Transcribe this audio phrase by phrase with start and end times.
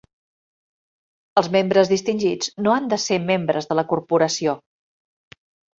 [1.41, 4.59] Els membres distingits no han de ser membres de la corporació.